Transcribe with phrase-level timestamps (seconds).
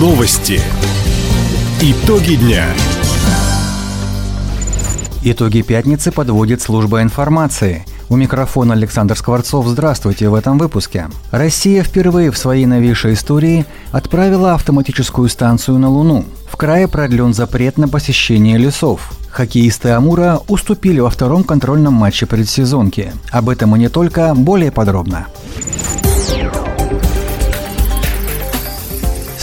[0.00, 0.62] Новости.
[1.82, 2.64] Итоги дня.
[5.22, 7.84] Итоги пятницы подводит служба информации.
[8.08, 9.66] У микрофона Александр Скворцов.
[9.66, 11.08] Здравствуйте в этом выпуске.
[11.30, 16.24] Россия впервые в своей новейшей истории отправила автоматическую станцию на Луну.
[16.48, 19.12] В крае продлен запрет на посещение лесов.
[19.28, 23.12] Хоккеисты Амура уступили во втором контрольном матче предсезонки.
[23.30, 25.26] Об этом и не только, более подробно.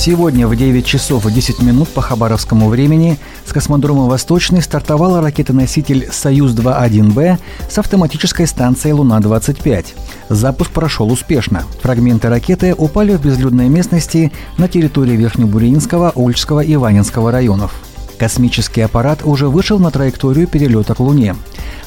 [0.08, 6.08] Сегодня в 9 часов и 10 минут по хабаровскому времени с космодрома «Восточный» стартовала ракета-носитель
[6.10, 7.38] «Союз-2-1Б»
[7.70, 9.86] с автоматической станцией «Луна-25».
[10.30, 11.66] Запуск прошел успешно.
[11.82, 17.74] Фрагменты ракеты упали в безлюдной местности на территории Верхнебуринского, Ольчского и Ванинского районов.
[18.18, 21.36] Космический аппарат уже вышел на траекторию перелета к Луне.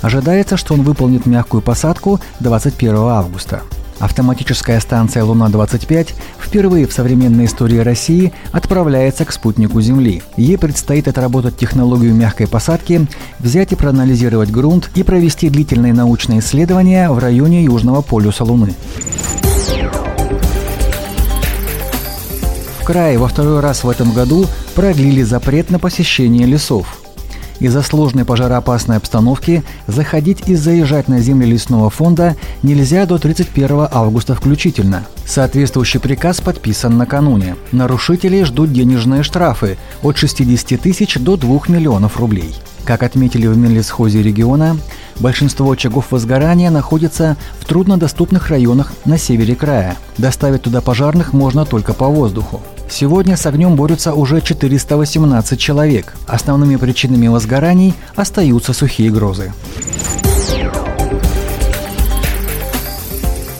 [0.02, 3.62] Ожидается, что он выполнит мягкую посадку 21 августа.
[4.00, 10.23] Автоматическая станция «Луна-25» впервые в современной истории России отправляется к спутнику Земли.
[10.38, 13.07] Ей предстоит отработать технологию мягкой посадки,
[13.38, 18.74] взять и проанализировать грунт и провести длительные научные исследования в районе Южного полюса Луны.
[22.80, 26.99] В крае во второй раз в этом году продлили запрет на посещение лесов.
[27.61, 34.35] Из-за сложной пожароопасной обстановки заходить и заезжать на земли лесного фонда нельзя до 31 августа
[34.35, 35.07] включительно.
[35.27, 37.57] Соответствующий приказ подписан накануне.
[37.71, 42.55] Нарушителей ждут денежные штрафы от 60 тысяч до 2 миллионов рублей.
[42.85, 44.79] Как отметили в Минлесхозе региона,
[45.21, 49.97] большинство очагов возгорания находится в труднодоступных районах на севере края.
[50.16, 52.63] Доставить туда пожарных можно только по воздуху.
[52.91, 56.13] Сегодня с огнем борются уже 418 человек.
[56.27, 59.52] Основными причинами возгораний остаются сухие грозы.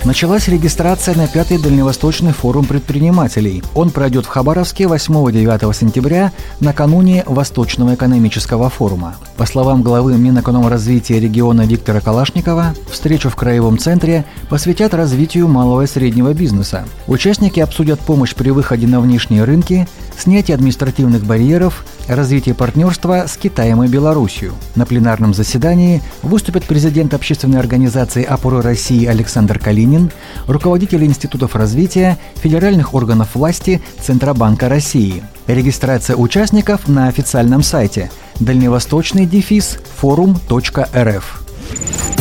[0.07, 3.63] Началась регистрация на пятый Дальневосточный форум предпринимателей.
[3.75, 9.17] Он пройдет в Хабаровске 8-9 сентября накануне Восточного экономического форума.
[9.37, 15.87] По словам главы Минэкономразвития региона Виктора Калашникова, встречу в Краевом центре посвятят развитию малого и
[15.87, 16.87] среднего бизнеса.
[17.07, 19.87] Участники обсудят помощь при выходе на внешние рынки,
[20.21, 24.53] снятие административных барьеров, развитие партнерства с Китаем и Белоруссией.
[24.77, 30.13] На пленарном заседании выступят президент общественной организации «Опоры России» Александр Калинин,
[30.47, 35.23] руководители институтов развития, федеральных органов власти Центробанка России.
[35.47, 42.20] Регистрация участников на официальном сайте дальневосточный дефис форум.рф.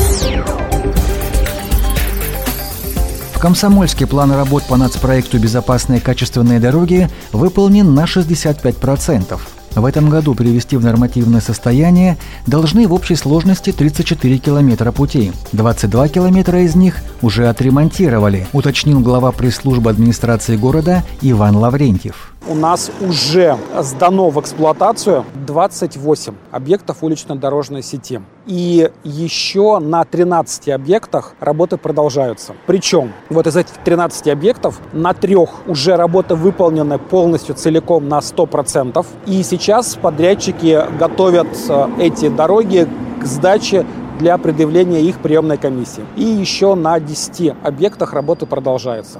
[3.40, 9.40] В Комсомольске план работ по нацпроекту «Безопасные качественные дороги» выполнен на 65%.
[9.76, 12.18] В этом году привести в нормативное состояние
[12.48, 15.32] должны в общей сложности 34 километра путей.
[15.54, 22.92] 22 километра из них уже отремонтировали, уточнил глава пресс-службы администрации города Иван Лаврентьев у нас
[23.02, 28.22] уже сдано в эксплуатацию 28 объектов улично-дорожной сети.
[28.48, 32.56] И еще на 13 объектах работы продолжаются.
[32.66, 39.06] Причем вот из этих 13 объектов на трех уже работы выполнены полностью целиком на 100%.
[39.28, 42.88] И сейчас подрядчики готовят э, эти дороги
[43.22, 43.86] к сдаче
[44.18, 46.04] для предъявления их приемной комиссии.
[46.16, 49.20] И еще на 10 объектах работы продолжаются.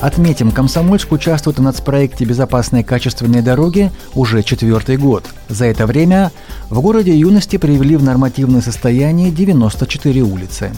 [0.00, 5.24] Отметим, Комсомольск участвует в нацпроекте «Безопасные качественные дороги» уже четвертый год.
[5.48, 6.30] За это время
[6.70, 10.70] в городе юности привели в нормативное состояние 94 улицы.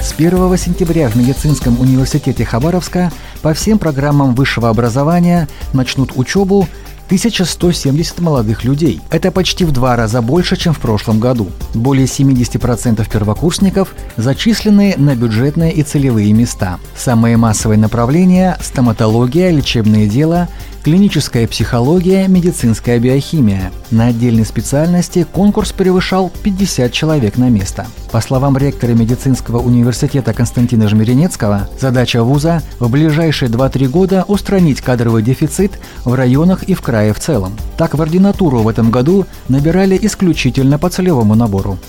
[0.00, 6.66] С 1 сентября в Медицинском университете Хабаровска по всем программам высшего образования начнут учебу
[7.06, 9.00] 1170 молодых людей.
[9.10, 11.48] Это почти в два раза больше, чем в прошлом году.
[11.74, 16.78] Более 70% первокурсников зачислены на бюджетные и целевые места.
[16.96, 20.48] Самые массовые направления– стоматология, лечебное дело,
[20.86, 23.72] клиническая психология, медицинская биохимия.
[23.90, 27.88] На отдельной специальности конкурс превышал 50 человек на место.
[28.12, 35.24] По словам ректора медицинского университета Константина Жмеренецкого, задача вуза в ближайшие 2-3 года устранить кадровый
[35.24, 35.72] дефицит
[36.04, 37.56] в районах и в крае в целом.
[37.76, 41.80] Так в ординатуру в этом году набирали исключительно по целевому набору.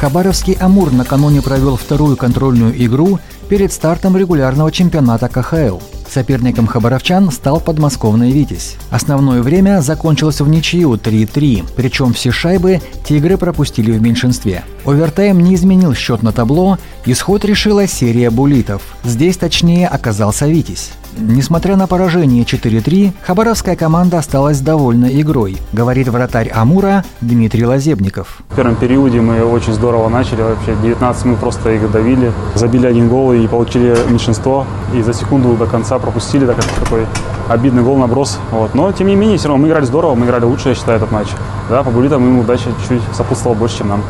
[0.00, 5.78] Хабаровский «Амур» накануне провел вторую контрольную игру перед стартом регулярного чемпионата КХЛ.
[6.08, 8.76] Соперником хабаровчан стал подмосковный «Витязь».
[8.90, 14.64] Основное время закончилось в ничью 3-3, причем все шайбы «Тигры» пропустили в меньшинстве.
[14.84, 18.82] Овертайм не изменил счет на табло, исход решила серия булитов.
[19.04, 20.92] Здесь точнее оказался «Витязь».
[21.18, 28.42] Несмотря на поражение 4-3, хабаровская команда осталась довольна игрой, говорит вратарь Амура Дмитрий Лазебников.
[28.50, 33.08] В первом периоде мы очень здорово начали, вообще 19 минут просто их давили, забили один
[33.08, 37.06] гол и получили меньшинство, и за секунду до конца пропустили так, такой
[37.48, 38.38] обидный гол наброс.
[38.50, 38.74] Вот.
[38.74, 41.12] Но тем не менее, все равно мы играли здорово, мы играли лучше, я считаю, этот
[41.12, 41.28] матч.
[41.70, 44.02] Да, по булитам им удача чуть-чуть сопутствовала больше, чем нам.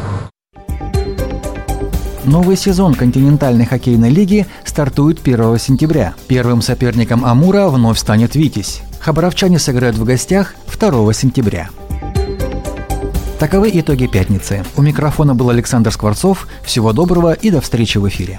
[2.26, 6.12] Новый сезон континентальной хоккейной лиги стартует 1 сентября.
[6.28, 8.82] Первым соперником Амура вновь станет «Витязь».
[9.00, 11.70] Хабаровчане сыграют в гостях 2 сентября.
[13.38, 14.66] Таковы итоги пятницы.
[14.76, 16.46] У микрофона был Александр Скворцов.
[16.62, 18.38] Всего доброго и до встречи в эфире.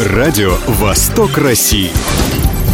[0.00, 1.90] Радио «Восток России».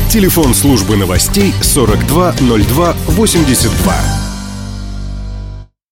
[0.09, 4.22] Телефон службы новостей 420282.